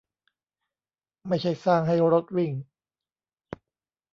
[1.27, 2.51] ไม่ใช่สร้างให้รถวิ่ง